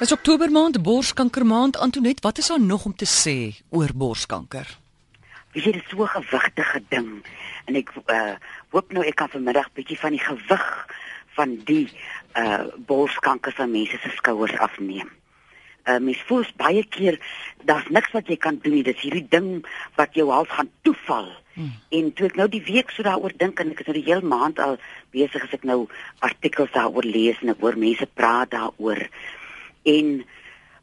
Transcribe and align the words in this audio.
Dis 0.00 0.12
Oktober 0.12 0.48
maand, 0.48 0.78
borskanker 0.80 1.44
maand. 1.44 1.76
Antonet, 1.76 2.22
wat 2.24 2.38
is 2.38 2.46
daar 2.46 2.60
nog 2.60 2.84
om 2.88 2.94
te 2.96 3.04
sê 3.04 3.52
oor 3.68 3.90
borskanker? 3.92 4.64
Weet 5.52 5.64
jy, 5.66 5.72
dit 5.76 5.82
is 5.82 5.90
so 5.90 6.02
'n 6.02 6.08
gewigtige 6.08 6.80
ding 6.88 7.10
en 7.66 7.76
ek 7.76 7.92
uh 8.08 8.34
hoop 8.72 8.92
nou 8.92 9.04
ek 9.04 9.14
kan 9.14 9.28
vanmiddag 9.28 9.68
bietjie 9.76 9.98
van 9.98 10.10
die 10.16 10.24
gewig 10.24 10.86
van 11.36 11.50
die 11.64 11.92
uh 12.32 12.64
borskanker 12.76 13.52
van 13.52 13.70
mense 13.70 13.98
se 14.00 14.10
skouers 14.16 14.56
afneem. 14.56 15.10
Uh 15.84 15.98
mens 15.98 16.22
voel 16.26 16.46
baie 16.56 16.84
keer 16.84 17.20
daar's 17.64 17.88
niks 17.90 18.10
wat 18.12 18.26
jy 18.28 18.36
kan 18.36 18.58
doen 18.62 18.74
nie. 18.74 18.82
Dis 18.82 19.04
hierdie 19.04 19.28
ding 19.28 19.66
wat 19.96 20.14
jou 20.14 20.30
half 20.30 20.48
gaan 20.48 20.70
toeval. 20.82 21.28
Hmm. 21.52 21.76
En 21.90 22.12
toe 22.12 22.26
ek 22.26 22.36
nou 22.36 22.48
die 22.48 22.64
week 22.64 22.90
so 22.90 23.02
daaroor 23.02 23.36
dink 23.36 23.60
en 23.60 23.70
ek 23.70 23.80
is 23.80 23.86
nou 23.86 24.00
die 24.00 24.08
hele 24.08 24.24
maand 24.24 24.58
al 24.58 24.78
besig 25.12 25.44
as 25.44 25.52
ek 25.52 25.64
nou 25.64 25.88
artikels 26.20 26.72
daaroor 26.72 27.04
lees 27.04 27.36
en 27.42 27.52
ek 27.52 27.60
hoor 27.60 27.76
mense 27.76 28.06
praat 28.06 28.50
daaroor. 28.50 29.04
En 29.82 30.24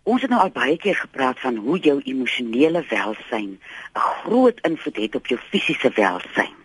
ons 0.04 0.21
het 0.21 0.29
nou 0.29 0.41
al 0.41 0.54
baie 0.55 0.77
keer 0.77 0.95
gepraat 0.95 1.39
van 1.39 1.55
hoe 1.55 1.79
jou 1.79 2.01
emosionele 2.04 2.86
welsyn 2.89 3.60
'n 3.96 4.00
groot 4.00 4.60
invloed 4.61 4.96
het 4.96 5.15
op 5.15 5.28
jou 5.28 5.39
fisiese 5.50 5.92
welsyn. 5.96 6.55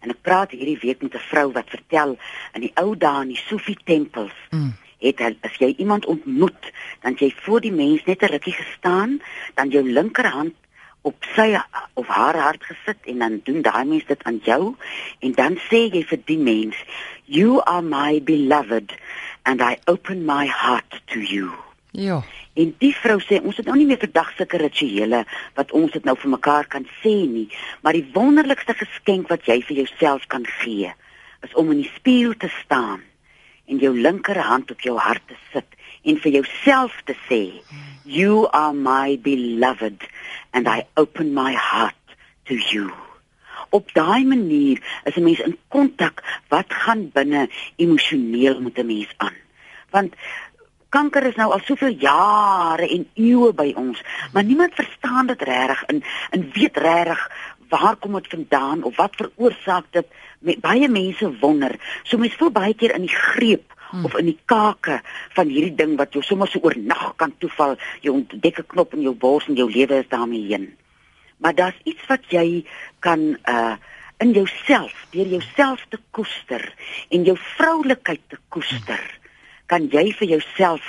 En 0.00 0.10
ek 0.10 0.22
praat 0.22 0.50
hierdie 0.50 0.78
week 0.78 1.02
met 1.02 1.14
'n 1.14 1.28
vrou 1.30 1.52
wat 1.52 1.68
vertel 1.70 2.18
in 2.52 2.60
die 2.60 2.72
ou 2.74 2.96
dae 2.96 3.22
in 3.22 3.28
die 3.28 3.42
Sufi 3.46 3.76
tempels 3.84 4.38
mm. 4.50 4.72
het 4.98 5.18
hy 5.18 5.36
as 5.40 5.56
jy 5.58 5.74
iemand 5.76 6.06
ontmoet, 6.06 6.72
dan 7.00 7.14
jy 7.18 7.34
voor 7.36 7.60
die 7.60 7.72
mens 7.72 8.04
net 8.04 8.22
'n 8.22 8.26
rukkie 8.26 8.52
gestaan, 8.52 9.22
dan 9.54 9.68
jou 9.68 9.82
linkerhand 9.92 10.54
op 11.02 11.24
sy 11.34 11.58
of 11.98 12.06
haar 12.06 12.36
hart 12.38 12.64
gesit 12.64 12.98
en 13.10 13.18
dan 13.18 13.40
doen 13.44 13.62
daai 13.62 13.84
mens 13.84 14.06
dit 14.06 14.22
aan 14.22 14.38
jou 14.46 14.74
en 15.18 15.32
dan 15.38 15.58
sê 15.68 15.88
jy 15.90 16.02
vir 16.06 16.20
die 16.30 16.38
mens 16.38 16.78
you 17.26 17.58
are 17.66 17.82
my 17.82 18.20
beloved 18.22 18.94
and 19.42 19.60
I 19.60 19.78
open 19.86 20.24
my 20.24 20.46
heart 20.46 21.02
to 21.06 21.20
you. 21.20 21.50
Ja. 21.90 22.22
En 22.54 22.74
die 22.78 22.92
vrou 22.96 23.18
sê 23.20 23.40
ons 23.40 23.56
het 23.56 23.66
nou 23.66 23.76
nie 23.76 23.86
meer 23.88 24.00
vandag 24.00 24.32
sulke 24.36 24.60
rituele 24.60 25.22
wat 25.56 25.72
ons 25.76 25.92
dit 25.92 26.04
nou 26.04 26.14
vir 26.20 26.32
mekaar 26.34 26.68
kan 26.72 26.86
sê 27.00 27.14
nie, 27.28 27.48
maar 27.80 27.96
die 27.96 28.06
wonderlikste 28.14 28.76
geskenk 28.76 29.32
wat 29.32 29.48
jy 29.48 29.60
vir 29.68 29.84
jouself 29.84 30.26
kan 30.32 30.46
gee 30.60 30.92
is 31.42 31.54
om 31.58 31.72
in 31.74 31.82
die 31.82 31.92
spieël 31.96 32.36
te 32.38 32.50
staan 32.62 33.00
en 33.66 33.80
jou 33.82 33.92
linkerhand 33.98 34.70
op 34.70 34.84
jou 34.84 34.96
hart 35.00 35.24
te 35.28 35.38
sit 35.52 35.78
en 36.04 36.18
vir 36.24 36.38
jouself 36.40 36.98
te 37.08 37.16
sê 37.28 37.42
you 38.04 38.46
are 38.52 38.74
my 38.74 39.16
beloved 39.22 40.04
and 40.52 40.68
I 40.68 40.84
open 40.96 41.32
my 41.34 41.52
heart 41.56 42.16
to 42.50 42.54
you 42.54 42.90
op 43.72 43.92
daai 43.96 44.24
manier 44.24 44.78
is 45.04 45.16
'n 45.16 45.24
mens 45.24 45.40
in 45.40 45.56
kontak 45.68 46.22
wat 46.48 46.68
gaan 46.68 47.10
binne 47.12 47.48
emosioneel 47.76 48.60
met 48.60 48.78
'n 48.78 48.86
mens 48.86 49.12
aan. 49.16 49.36
Want 49.92 50.16
kanker 50.92 51.24
is 51.30 51.38
nou 51.40 51.48
al 51.52 51.62
soveel 51.64 51.94
jare 52.02 52.88
en 52.88 53.06
eeue 53.16 53.52
by 53.56 53.70
ons, 53.80 54.00
maar 54.32 54.44
niemand 54.44 54.76
verstaan 54.76 55.30
dit 55.30 55.42
regtig 55.48 55.84
en 55.92 56.02
en 56.36 56.50
weet 56.52 56.76
regtig 56.76 57.22
waar 57.72 57.96
kom 57.96 58.18
dit 58.18 58.28
vandaan 58.28 58.82
of 58.84 58.96
wat 58.96 59.16
veroorsaak 59.16 59.86
dit? 59.96 60.08
Met 60.44 60.60
baie 60.60 60.88
mense 60.92 61.30
wonder. 61.40 61.78
So 62.02 62.18
mense 62.20 62.36
voel 62.36 62.52
baie 62.52 62.74
keer 62.74 62.92
in 62.98 63.06
die 63.06 63.16
greep 63.16 63.72
hmm. 63.90 64.04
of 64.04 64.18
in 64.20 64.28
die 64.28 64.38
kake 64.44 65.00
van 65.38 65.48
hierdie 65.48 65.76
ding 65.78 65.96
wat 65.96 66.12
jou 66.12 66.20
sommer 66.26 66.50
so 66.52 66.60
oornag 66.60 67.14
kan 67.16 67.32
toeval. 67.38 67.78
Jy 68.04 68.12
ontdek 68.12 68.60
'n 68.60 68.70
knop 68.74 68.92
in 68.92 69.08
jou 69.08 69.14
bors 69.14 69.48
en 69.48 69.56
jou 69.56 69.70
lewe 69.70 70.04
is 70.04 70.12
daarmee 70.12 70.48
heen 70.52 70.72
maar 71.42 71.54
daar's 71.54 71.80
iets 71.82 72.06
wat 72.06 72.30
jy 72.30 72.64
kan 72.98 73.36
uh 73.44 73.74
in 74.22 74.30
jouself, 74.30 74.92
deur 75.10 75.26
jouself 75.26 75.80
te 75.90 75.98
koester 76.14 76.62
en 77.10 77.24
jou 77.26 77.34
vroulikheid 77.56 78.20
te 78.30 78.36
koester, 78.54 79.00
kan 79.72 79.88
jy 79.90 80.12
vir 80.18 80.28
jouself 80.36 80.82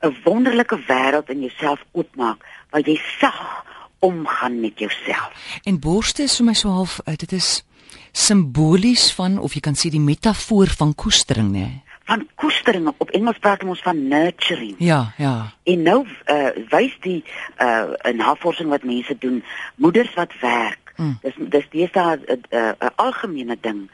'n 0.00 0.16
wonderlike 0.24 0.78
wêreld 0.88 1.28
in 1.28 1.40
jouself 1.40 1.84
oopmaak 1.92 2.40
waar 2.70 2.80
jy 2.80 3.00
sag 3.20 3.64
omgaan 4.00 4.60
met 4.60 4.78
jouself. 4.78 5.30
En 5.64 5.78
borste 5.78 6.22
is 6.22 6.36
vir 6.36 6.46
my 6.46 6.54
so 6.54 6.68
half 6.68 7.00
uh, 7.04 7.14
dit 7.16 7.32
is 7.32 7.64
simbolies 8.12 9.12
van 9.12 9.38
of 9.38 9.54
jy 9.54 9.60
kan 9.60 9.76
sê 9.76 9.90
die 9.90 10.00
metafoor 10.00 10.68
van 10.80 10.94
koestering? 10.94 11.52
Nee? 11.52 11.82
van 12.10 12.28
koestering 12.34 12.90
op 12.98 13.10
Engels 13.10 13.38
praat 13.38 13.62
ons 13.62 13.82
van 13.86 14.08
nurturing. 14.08 14.74
Ja, 14.78 15.12
ja. 15.16 15.52
En 15.62 15.82
nou 15.82 16.06
uh 16.26 16.48
wys 16.72 16.96
die 17.06 17.24
uh 17.62 17.92
'n 18.02 18.16
navorsing 18.16 18.68
wat 18.68 18.82
mense 18.82 19.14
doen, 19.18 19.44
moeders 19.74 20.14
wat 20.14 20.32
werk. 20.40 20.92
Mm. 20.96 21.18
Dis 21.22 21.34
dis 21.38 21.66
dis 21.70 21.92
'n 21.92 21.98
uh, 21.98 22.12
'n 22.26 22.42
uh, 22.50 22.88
algemene 22.96 23.56
ding. 23.60 23.90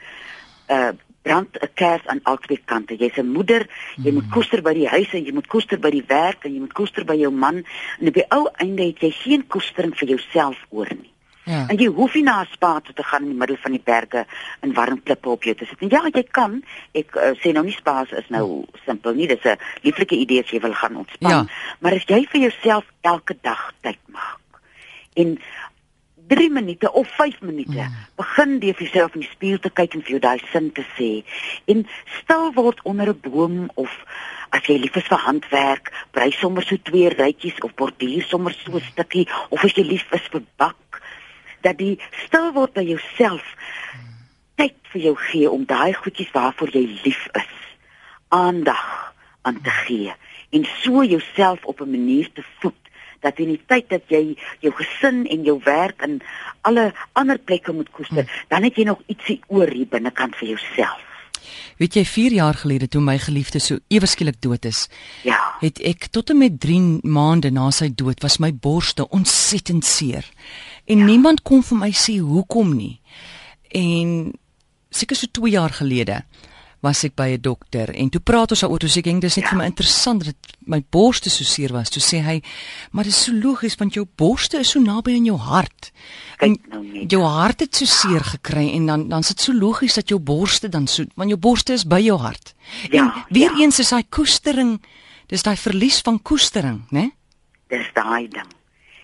Uh 0.67 0.89
brand 1.27 1.59
'n 1.59 1.69
kers 1.73 2.07
aan 2.07 2.23
albei 2.23 2.59
kante. 2.65 2.95
Jy's 2.95 3.17
'n 3.19 3.35
moeder, 3.37 3.67
jy 3.95 4.09
mm. 4.09 4.13
moet 4.13 4.29
koester 4.35 4.61
by 4.61 4.73
die 4.73 4.87
huis 4.87 5.11
en 5.13 5.25
jy 5.25 5.33
moet 5.33 5.47
koester 5.47 5.79
by 5.79 5.91
die 5.91 6.07
werk 6.07 6.45
en 6.45 6.53
jy 6.53 6.59
moet 6.59 6.73
koester 6.79 7.05
by 7.05 7.17
jou 7.19 7.31
man 7.31 7.63
en 7.99 8.07
op 8.07 8.13
die 8.13 8.29
ou 8.37 8.47
einde 8.63 8.83
het 8.83 9.03
jy 9.03 9.11
geen 9.11 9.47
koestering 9.47 9.93
vir 9.99 10.15
jouself 10.15 10.57
oor 10.69 10.89
nie. 10.95 11.11
Ja. 11.47 11.63
En 11.71 11.77
jy 11.79 11.87
hoef 11.87 12.15
nie 12.15 12.23
na 12.23 12.41
'n 12.41 12.51
spa 12.51 12.79
toe 12.79 12.93
te 12.93 13.03
gaan 13.03 13.23
in 13.23 13.29
die 13.31 13.39
middel 13.39 13.57
van 13.57 13.71
die 13.71 13.83
berge 13.83 14.25
in 14.61 14.73
warm 14.73 15.03
klippe 15.03 15.29
op 15.29 15.43
jou 15.43 15.55
te 15.55 15.65
sit. 15.65 15.79
En 15.79 15.89
ja, 15.89 16.01
jy 16.11 16.23
kan. 16.23 16.63
Ek 16.91 17.15
uh, 17.15 17.31
sê 17.39 17.53
nou 17.53 17.63
nie 17.63 17.75
spa 17.75 18.03
is 18.03 18.29
nou 18.29 18.65
simpel 18.85 19.13
nie. 19.13 19.27
Dis 19.27 19.43
'n 19.43 19.55
lieflike 19.81 20.15
idee 20.15 20.43
as 20.43 20.51
jy 20.51 20.59
wil 20.59 20.73
gaan 20.73 20.95
ontspan. 20.95 21.31
Ja. 21.31 21.45
Maar 21.79 21.93
as 21.93 22.05
jy 22.05 22.27
vir 22.31 22.41
jouself 22.41 22.85
elke 23.01 23.37
dag 23.41 23.71
tyd 23.81 23.99
maak 24.11 24.39
en 25.17 25.39
3 26.27 26.49
minute 26.49 26.91
of 26.91 27.07
5 27.15 27.41
minute 27.41 27.71
mm. 27.71 27.93
begin 28.19 28.57
jy 28.61 28.73
vir 28.73 28.87
jouself 28.87 29.15
in 29.15 29.23
die 29.23 29.31
spieël 29.31 29.59
te 29.63 29.69
kyk 29.69 29.95
en 29.95 30.03
vir 30.03 30.17
jou 30.17 30.23
daai 30.23 30.39
sin 30.51 30.71
te 30.71 30.83
sê 30.97 31.11
en 31.73 31.85
stil 32.21 32.51
word 32.57 32.81
onder 32.83 33.13
'n 33.13 33.21
boom 33.21 33.69
of 33.75 33.93
as 34.55 34.63
jy 34.67 34.77
lief 34.79 34.95
is 34.95 35.07
vir 35.11 35.19
handwerk, 35.19 35.91
brei 36.11 36.31
sommer 36.31 36.63
so 36.63 36.77
twee 36.89 37.09
rytjies 37.09 37.59
of 37.67 37.75
borduur 37.75 38.23
sommer 38.23 38.53
so 38.53 38.71
'n 38.75 38.85
stukkie 38.91 39.27
of 39.49 39.63
as 39.63 39.75
jy 39.75 39.83
lief 39.83 40.07
is 40.11 40.27
vir 40.31 40.43
bak 40.57 41.01
dat 41.61 41.77
die 41.77 41.99
stil 42.25 42.51
word 42.53 42.73
by 42.73 42.83
jouself 42.83 43.43
tyd 44.55 44.75
vir 44.91 45.01
jou 45.01 45.15
gee 45.15 45.49
om 45.49 45.65
daai 45.65 45.93
goedjies 45.93 46.31
waarvoor 46.33 46.71
jy 46.73 46.85
lief 47.03 47.27
is 47.33 47.53
aandag 48.29 49.13
aan 49.41 49.61
te 49.61 49.73
gee 49.85 50.13
en 50.49 50.65
so 50.83 51.03
jouself 51.03 51.65
op 51.65 51.81
'n 51.81 51.91
manier 51.91 52.29
te 52.33 52.43
voed 52.59 52.83
dat 53.25 53.39
in 53.39 53.53
die 53.53 53.61
tyd 53.69 53.89
dat 53.89 54.07
jy 54.13 54.37
jou 54.63 54.73
gesin 54.77 55.25
en 55.25 55.43
jou 55.43 55.59
werk 55.65 56.01
en 56.05 56.19
alle 56.67 56.91
ander 57.13 57.39
plekke 57.39 57.73
moet 57.73 57.89
koester, 57.91 58.23
hmm. 58.23 58.47
dan 58.49 58.63
het 58.67 58.77
jy 58.77 58.87
nog 58.89 59.03
ietsie 59.07 59.39
oor 59.47 59.69
hier 59.71 59.89
binnekant 59.89 60.35
vir 60.39 60.55
jouself. 60.55 61.03
Weet 61.77 61.95
jy 61.95 62.03
4 62.05 62.33
jaar 62.39 62.57
gelede 62.57 62.87
toe 62.91 63.01
my 63.01 63.17
geliefde 63.21 63.61
so 63.63 63.77
ewe 63.93 64.09
skielik 64.09 64.39
dood 64.41 64.65
is, 64.65 64.87
ja, 65.23 65.37
het 65.61 65.79
ek 65.85 66.09
tot 66.11 66.33
en 66.33 66.41
met 66.41 66.57
3 66.59 67.05
maande 67.05 67.51
na 67.53 67.69
sy 67.71 67.89
dood 67.93 68.23
was 68.25 68.39
my 68.43 68.51
borste 68.51 69.05
ontsettend 69.13 69.85
seer. 69.85 70.25
En 70.85 71.03
ja. 71.03 71.05
niemand 71.05 71.43
kon 71.47 71.63
vir 71.63 71.77
my 71.77 71.91
sê 71.93 72.17
hoekom 72.19 72.73
nie. 72.75 72.97
En 73.75 74.33
seker 74.89 75.19
so 75.19 75.29
2 75.31 75.53
jaar 75.53 75.73
gelede 75.77 76.23
was 76.81 77.03
ek 77.03 77.15
by 77.15 77.29
'n 77.35 77.41
dokter 77.41 77.89
en 77.89 78.09
toe 78.09 78.21
praat 78.21 78.51
ons 78.51 78.59
daaroor, 78.59 78.79
toe 78.79 78.89
sê 78.89 78.97
ek 78.97 79.21
dis 79.21 79.35
net 79.35 79.45
ja. 79.45 79.49
vir 79.49 79.57
my 79.57 79.65
interessant 79.65 80.25
dat 80.25 80.35
my 80.65 80.83
borste 80.89 81.29
so 81.29 81.43
seer 81.43 81.71
was. 81.73 81.89
Toe 81.89 82.01
sê 82.01 82.21
hy, 82.21 82.41
maar 82.91 83.03
dit 83.03 83.13
is 83.13 83.23
so 83.23 83.31
logies 83.33 83.75
want 83.75 83.93
jou 83.93 84.05
borste 84.15 84.59
is 84.59 84.69
so 84.69 84.79
naby 84.79 85.11
aan 85.11 85.25
jou 85.25 85.37
hart. 85.37 85.91
En 86.39 86.57
nou 86.69 87.05
jou 87.07 87.23
hart 87.23 87.59
het 87.59 87.75
so 87.75 87.85
seer 87.85 88.23
gekry 88.23 88.73
en 88.75 88.85
dan 88.85 89.09
dan 89.09 89.19
is 89.19 89.27
dit 89.27 89.41
so 89.41 89.53
logies 89.53 89.93
dat 89.93 90.09
jou 90.09 90.19
borste 90.19 90.69
dan 90.69 90.87
so 90.87 91.05
want 91.15 91.29
jou 91.29 91.39
borste 91.39 91.73
is 91.73 91.85
by 91.85 91.99
jou 91.99 92.17
hart. 92.17 92.55
Ja, 92.91 93.03
en 93.03 93.25
weer 93.29 93.51
ja. 93.51 93.63
eens 93.63 93.79
is 93.79 93.89
daai 93.89 94.03
koestering, 94.09 94.81
dis 95.27 95.43
daai 95.43 95.57
verlies 95.57 96.01
van 96.01 96.21
koestering, 96.21 96.85
né? 96.91 97.11
Dis 97.67 97.89
daai 97.93 98.27
ding 98.27 98.57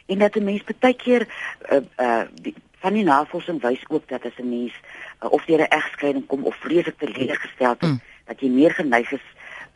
en 0.06 0.20
dat 0.20 0.36
'n 0.36 0.44
mens 0.44 0.64
baie 0.80 0.96
keer 0.96 1.28
uh, 1.72 1.80
uh 1.98 2.24
die, 2.42 2.56
van 2.84 2.98
die 2.98 3.06
navorsing 3.08 3.62
wys 3.64 3.84
ook 3.88 4.08
dat 4.12 4.26
as 4.28 4.38
'n 4.38 4.50
mens 4.50 4.76
uh, 5.24 5.32
of 5.32 5.46
deur 5.46 5.64
'n 5.64 5.76
egskeiding 5.80 6.26
kom 6.28 6.44
of 6.44 6.56
vreeslik 6.56 6.98
te 6.98 7.08
lede 7.08 7.36
gestel 7.36 7.76
het 7.80 7.82
mm. 7.82 8.02
dat 8.26 8.40
jy 8.40 8.50
meer 8.50 8.72
geneig 8.72 9.12
is 9.12 9.28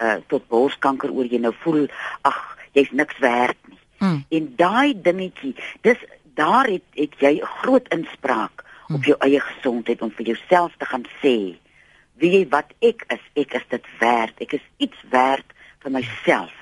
uh 0.01 0.18
tot 0.28 0.47
borskanker 0.47 1.12
oor 1.12 1.25
jy 1.25 1.40
nou 1.40 1.53
voel 1.63 1.88
ag 2.22 2.57
jy's 2.72 2.91
niks 2.91 3.18
werd 3.18 3.57
nie. 3.68 3.80
Mm. 3.98 4.25
En 4.30 4.54
daai 4.56 5.01
dingetjie, 5.01 5.56
dis 5.81 5.98
daar 6.38 6.68
het, 6.69 6.86
het 6.94 7.15
jy 7.19 7.39
groot 7.62 7.88
inspraak 7.88 8.63
mm. 8.63 8.95
op 8.95 9.04
jou 9.04 9.18
eie 9.19 9.39
gesondheid 9.39 10.01
om 10.01 10.12
vir 10.12 10.25
jouself 10.25 10.75
te 10.77 10.86
gaan 10.86 11.06
sê 11.24 11.57
wie 12.18 12.31
jy 12.33 12.45
wat 12.50 12.71
ek 12.81 13.06
is, 13.13 13.24
ek 13.38 13.53
is 13.53 13.65
dit 13.69 13.89
werd. 14.00 14.33
Ek 14.42 14.57
is 14.57 14.65
iets 14.77 15.03
werd 15.10 15.45
vir 15.83 15.92
myself. 15.92 16.53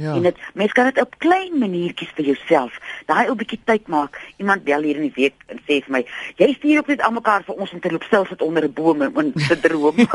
Ja. 0.00 0.14
En 0.16 0.22
dit 0.22 0.36
mens 0.54 0.72
kan 0.72 0.88
dit 0.88 1.00
op 1.00 1.18
klein 1.20 1.58
maniertjies 1.60 2.12
vir 2.16 2.32
jouself. 2.32 2.78
Daai 3.10 3.26
ou 3.28 3.36
bietjie 3.38 3.58
tyd 3.66 3.88
maak. 3.90 4.18
Iemand 4.38 4.64
bel 4.66 4.86
hier 4.86 5.00
in 5.00 5.08
die 5.08 5.16
week 5.16 5.34
en 5.50 5.58
sê 5.66 5.80
vir 5.84 5.94
my, 5.96 6.02
"Jy 6.38 6.52
stuur 6.58 6.78
ook 6.78 6.92
net 6.92 7.02
almekaar 7.02 7.42
vir 7.46 7.56
ons 7.56 7.72
om 7.72 7.80
te 7.80 7.90
loop 7.90 8.04
stil 8.04 8.26
sit 8.26 8.42
onder 8.42 8.64
'n 8.64 8.72
boom 8.72 9.02
en 9.02 9.32
te 9.34 9.60
droom." 9.60 9.96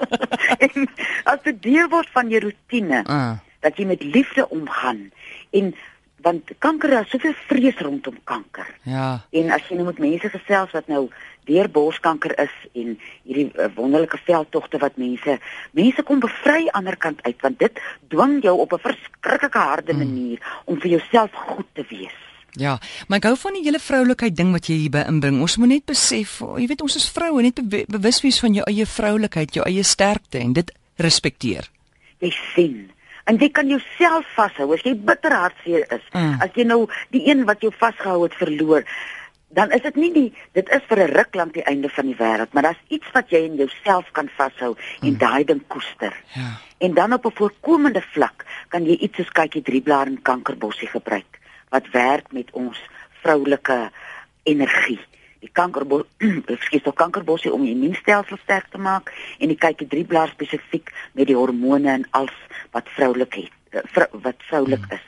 en 0.66 0.88
as 1.24 1.40
dit 1.44 1.62
deel 1.62 1.88
word 1.88 2.08
van 2.12 2.28
jou 2.28 2.40
rotine, 2.42 3.04
uh. 3.06 3.38
dat 3.60 3.76
jy 3.76 3.86
met 3.86 4.02
liefde 4.02 4.48
omgaan 4.48 5.10
en 5.50 5.74
want 6.22 6.52
kanker 6.58 7.00
is 7.00 7.10
soveel 7.10 7.34
vrees 7.48 7.78
rondom 7.80 8.16
kanker. 8.24 8.68
Ja. 8.82 9.24
En 9.30 9.50
as 9.50 9.66
jy 9.68 9.78
nou 9.78 9.86
met 9.88 9.98
mense 9.98 10.30
gesels 10.32 10.72
wat 10.76 10.88
nou 10.92 11.08
deur 11.48 11.68
borskanker 11.72 12.34
is 12.42 12.54
en 12.76 12.96
hierdie 13.24 13.48
uh, 13.56 13.68
wonderlike 13.74 14.18
veldtogte 14.26 14.78
wat 14.82 14.98
mense 15.00 15.38
mense 15.76 16.02
kom 16.06 16.20
bevry 16.20 16.66
aan 16.68 16.68
die 16.68 16.76
ander 16.80 16.98
kant 17.00 17.22
uit 17.22 17.40
want 17.44 17.58
dit 17.58 17.80
dwing 18.12 18.40
jou 18.44 18.56
op 18.60 18.72
'n 18.72 18.84
verskriklike 18.88 19.58
harde 19.58 19.94
manier 19.94 20.38
mm. 20.38 20.64
om 20.64 20.80
vir 20.80 20.90
jouself 20.90 21.30
goed 21.32 21.66
te 21.72 21.84
wees. 21.88 22.18
Ja, 22.58 22.78
maar 23.06 23.18
ek 23.18 23.28
hou 23.30 23.36
van 23.38 23.54
die 23.54 23.62
hele 23.62 23.78
vroulikheid 23.78 24.36
ding 24.36 24.50
wat 24.52 24.66
jy 24.66 24.74
hier 24.74 24.90
by 24.90 25.04
inbring. 25.06 25.40
Ons 25.40 25.56
moet 25.56 25.68
net 25.68 25.84
besef, 25.86 26.40
jy 26.58 26.66
weet 26.66 26.82
ons 26.82 26.96
is 26.96 27.08
vroue, 27.08 27.42
net 27.42 27.60
be 27.62 27.84
bewus 27.86 28.22
wees 28.22 28.40
van 28.42 28.54
jou 28.54 28.64
eie 28.66 28.86
vroulikheid, 28.86 29.54
jou 29.54 29.66
eie 29.66 29.84
sterkte 29.86 30.38
en 30.38 30.52
dit 30.52 30.72
respekteer. 30.98 31.70
Jy 32.18 32.32
sien 32.54 32.90
En 33.30 33.38
jy 33.38 33.50
kan 33.54 33.68
jouself 33.70 34.26
vashou 34.34 34.72
as 34.74 34.82
jy 34.82 34.96
bitter 34.98 35.34
hartseer 35.36 35.86
is. 35.94 36.06
Mm. 36.10 36.36
As 36.42 36.54
jy 36.58 36.66
nou 36.66 36.82
die 37.14 37.22
een 37.28 37.44
wat 37.46 37.62
jou 37.62 37.70
vasgehou 37.70 38.24
het 38.24 38.34
verloor, 38.34 38.86
dan 39.54 39.70
is 39.74 39.82
dit 39.82 39.96
nie 39.98 40.10
die 40.14 40.28
dit 40.58 40.72
is 40.74 40.82
vir 40.90 40.98
'n 41.04 41.14
ruk 41.14 41.34
lank 41.34 41.54
die 41.54 41.66
einde 41.72 41.88
van 41.88 42.06
die 42.06 42.18
wêreld, 42.18 42.52
maar 42.52 42.62
daar's 42.62 42.84
iets 42.88 43.06
wat 43.12 43.30
jy 43.30 43.44
in 43.46 43.56
jouself 43.56 44.10
kan 44.12 44.28
vashou 44.36 44.76
en 45.02 45.14
mm. 45.14 45.18
daai 45.18 45.44
ding 45.44 45.62
koester. 45.66 46.14
Ja. 46.34 46.58
En 46.78 46.94
dan 46.94 47.12
op 47.12 47.26
'n 47.26 47.36
voorkomende 47.36 48.02
vlak 48.02 48.44
kan 48.68 48.84
jy 48.84 48.96
iets 48.98 49.16
soos 49.16 49.30
kykie 49.30 49.62
drieblaar 49.62 50.06
en 50.06 50.22
kankerbossie 50.22 50.88
gebruik 50.88 51.38
wat 51.68 51.90
werk 51.92 52.32
met 52.32 52.50
ons 52.50 52.78
vroulike 53.22 53.90
energie. 54.42 55.00
Die 55.40 55.50
kankerbos, 55.52 56.04
ekskuus, 56.54 56.82
die 56.82 56.92
kankerbossie 56.92 57.52
om 57.52 57.64
die 57.64 57.72
immuunstelsel 57.72 58.38
sterk 58.42 58.68
te 58.70 58.78
maak 58.78 59.12
en 59.38 59.48
die 59.48 59.58
kykie 59.58 59.88
drieblaar 59.88 60.28
spesifiek 60.28 60.92
met 61.12 61.26
die 61.26 61.36
hormone 61.36 61.90
en 61.90 62.06
als 62.10 62.34
wat 62.72 62.88
vroulik 62.96 63.34
het, 63.34 63.56
eh, 63.70 63.80
vrou, 63.94 64.08
wat 64.26 64.36
vroulik 64.50 64.84
mm. 64.86 64.98
is. 64.98 65.06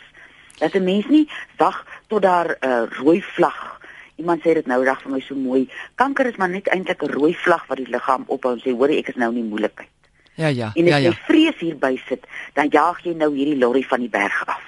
Dat 0.59 0.75
'n 0.75 0.85
mens 0.85 1.07
nie 1.09 1.29
wag 1.57 1.87
tot 2.07 2.23
daar 2.23 2.57
'n 2.61 2.67
uh, 2.67 2.87
rooi 2.99 3.23
vlag 3.23 3.81
Iemand 4.17 4.43
sê 4.45 4.53
dit 4.55 4.67
nou 4.67 4.85
reg 4.85 5.01
vir 5.03 5.13
my 5.13 5.21
so 5.25 5.35
mooi. 5.35 5.69
Kanker 5.95 6.29
is 6.29 6.37
maar 6.37 6.51
net 6.51 6.69
eintlik 6.69 7.03
'n 7.03 7.13
rooi 7.13 7.35
vlag 7.35 7.67
wat 7.67 7.77
die 7.77 7.89
liggaam 7.89 8.25
ophou 8.27 8.53
en 8.53 8.61
sê 8.61 8.71
hoor 8.71 8.89
ek 8.89 9.09
is 9.09 9.17
nou 9.17 9.29
in 9.31 9.41
die 9.41 9.51
moeilikheid. 9.51 9.89
Ja 10.35 10.47
ja. 10.49 10.71
En 10.75 10.85
as 10.85 10.91
ja, 10.91 10.99
jy 10.99 11.13
ja. 11.13 11.25
vrees 11.27 11.59
hierby 11.59 12.01
sit, 12.09 12.27
dan 12.55 12.69
jaag 12.71 13.03
jy 13.05 13.15
nou 13.15 13.35
hierdie 13.35 13.59
lorry 13.59 13.83
van 13.83 14.01
die 14.01 14.09
berg 14.09 14.47
af. 14.47 14.63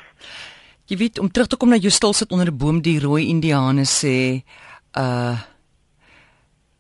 Jy 0.87 0.97
weet 0.97 1.19
om 1.19 1.31
terug 1.31 1.49
te 1.49 1.57
kom 1.57 1.69
na 1.69 1.77
jou 1.77 1.91
stil 1.91 2.13
sit 2.13 2.33
onder 2.33 2.47
'n 2.51 2.57
boom 2.57 2.83
die 2.83 3.01
rooi 3.01 3.29
indiane 3.29 3.85
sê 3.85 4.43
uh 4.97 5.39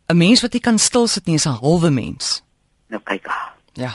'n 0.06 0.16
mens 0.16 0.42
wat 0.42 0.52
jy 0.52 0.60
kan 0.60 0.78
stil 0.78 1.06
sit 1.06 1.26
nie 1.26 1.34
is 1.34 1.46
'n 1.46 1.58
halwe 1.60 1.90
mens. 1.90 2.42
Nou 2.88 3.02
kyk 3.02 3.24
daar. 3.24 3.52
Ja. 3.72 3.92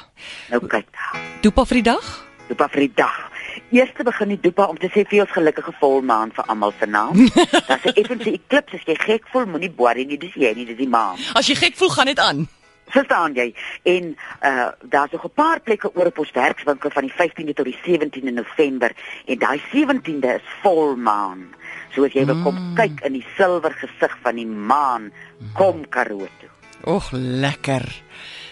Nou 0.49 0.67
kyk 0.67 0.87
daar. 0.91 1.21
Dopa 1.41 1.65
vir 1.65 1.75
die 1.75 1.83
dag? 1.91 2.25
Dopa 2.47 2.67
vir 2.67 2.79
die 2.79 2.93
dag. 2.95 3.29
Eerste 3.69 4.03
begin 4.03 4.27
die 4.27 4.39
dopa 4.41 4.65
om 4.65 4.77
te 4.77 4.89
sê 4.89 5.05
vir 5.07 5.21
ons 5.21 5.31
gelukkige 5.31 5.73
volmaan 5.79 6.31
vir 6.33 6.45
almal 6.45 6.73
vanaand. 6.79 7.35
Dat 7.67 7.81
se 7.81 7.93
effense 7.93 8.31
eklips 8.31 8.73
as 8.73 8.85
jy 8.85 8.95
gek 8.95 9.27
voel, 9.31 9.45
moenie 9.45 9.73
worry 9.77 10.05
nie, 10.05 10.17
dis 10.17 10.33
jy 10.33 10.53
nie, 10.53 10.65
dis 10.65 10.77
die 10.77 10.89
maan. 10.89 11.17
As 11.33 11.47
jy 11.47 11.55
gek 11.55 11.77
voel, 11.77 11.89
gaan 11.89 12.05
dit 12.05 12.19
aan. 12.19 12.47
Verstaan 12.89 13.33
jy? 13.37 13.53
En 13.83 14.15
uh 14.41 14.67
daar's 14.81 15.11
nog 15.11 15.25
'n 15.25 15.33
paar 15.33 15.59
plekke 15.59 15.93
oor 15.95 16.05
op 16.05 16.19
ons 16.19 16.31
werkswinkel 16.31 16.89
van 16.89 17.05
die 17.05 17.13
15de 17.13 17.53
tot 17.53 17.65
die 17.65 17.77
17de 17.85 18.33
November 18.33 18.91
en 19.25 19.37
daai 19.37 19.61
17de 19.73 20.33
is 20.35 20.47
volmaan. 20.61 21.53
So 21.95 22.05
as 22.05 22.13
jy 22.13 22.25
wil 22.29 22.41
kom 22.43 22.57
mm. 22.57 22.75
kyk 22.77 23.01
in 23.07 23.17
die 23.17 23.25
silwer 23.37 23.73
gesig 23.79 24.13
van 24.23 24.37
die 24.37 24.45
maan, 24.45 25.09
kom 25.57 25.85
Karoo 25.89 26.27
toe. 26.39 26.51
Och 26.89 27.09
lekker. 27.11 27.87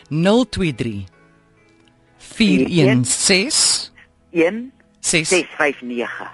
023 0.09 1.05
416 2.17 3.91
1 4.31 4.71
659 4.99 6.27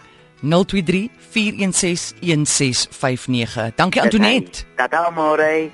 023 0.43 1.09
416 1.17 2.15
1659. 2.19 3.71
Dankie 3.75 4.01
Antoinette. 4.01 4.65
Tata 4.75 5.09
môre. 5.11 5.73